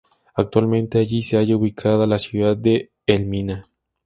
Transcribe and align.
Actualmente 0.33 0.97
allí 0.97 1.21
se 1.21 1.37
halla 1.37 1.55
ubicada 1.55 2.07
la 2.07 2.17
ciudad 2.17 2.57
de 2.57 2.91
Elmina. 3.05 3.65